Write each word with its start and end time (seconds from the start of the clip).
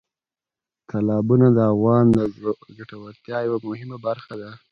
تالابونه 0.89 1.47
د 1.57 1.59
افغانانو 1.73 2.11
د 2.17 2.19
ګټورتیا 2.77 3.37
یوه 3.47 3.59
مهمه 3.69 3.97
برخه 4.07 4.33
ده. 4.41 4.51